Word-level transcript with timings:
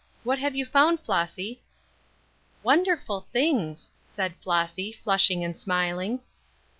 What 0.23 0.39
have 0.39 0.55
you 0.55 0.65
found, 0.65 0.99
Flossy?" 1.01 1.61
"Wonderful 2.63 3.27
things," 3.31 3.91
said 4.03 4.33
Flossy, 4.41 4.91
flushing 4.91 5.43
and 5.43 5.55
smiling. 5.55 6.21